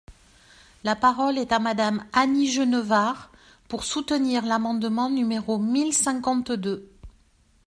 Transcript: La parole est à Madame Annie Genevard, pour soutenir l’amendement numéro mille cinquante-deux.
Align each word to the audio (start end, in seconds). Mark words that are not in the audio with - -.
La 0.83 0.95
parole 0.95 1.37
est 1.37 1.51
à 1.51 1.59
Madame 1.59 2.03
Annie 2.11 2.49
Genevard, 2.51 3.31
pour 3.67 3.83
soutenir 3.83 4.43
l’amendement 4.47 5.11
numéro 5.11 5.59
mille 5.59 5.93
cinquante-deux. 5.93 6.89